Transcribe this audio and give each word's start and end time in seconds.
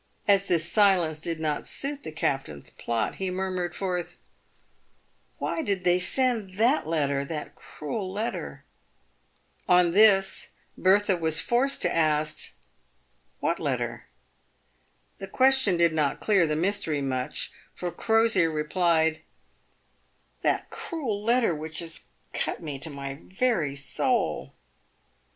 As 0.27 0.47
this 0.47 0.67
silence 0.67 1.19
did 1.19 1.39
not 1.39 1.67
suit 1.67 2.01
the 2.01 2.11
captain's 2.11 2.71
plot, 2.71 3.17
he 3.17 3.29
murmured 3.29 3.75
forth," 3.75 4.17
Why 5.37 5.61
did 5.61 5.83
they 5.83 5.99
send 5.99 6.53
that 6.57 6.87
letter— 6.87 7.23
that 7.25 7.53
cruel 7.53 8.11
letter!" 8.11 8.63
On 9.69 9.91
this 9.91 10.49
Bertha 10.75 11.15
was 11.17 11.39
forced 11.39 11.83
to 11.83 11.95
ask, 11.95 12.55
"What 13.41 13.59
letter?" 13.59 14.07
The 15.19 15.27
question 15.27 15.77
did 15.77 15.93
not 15.93 16.19
clear 16.19 16.47
the 16.47 16.55
mystery 16.55 17.03
much, 17.03 17.51
for 17.75 17.91
Crosier 17.91 18.49
replied," 18.49 19.21
That 20.41 20.71
cruel 20.71 21.23
letter 21.23 21.53
which 21.53 21.77
has 21.77 22.05
cut 22.33 22.59
me 22.59 22.79
to 22.79 22.89
the 22.89 23.19
very 23.37 23.75
soul!" 23.75 24.53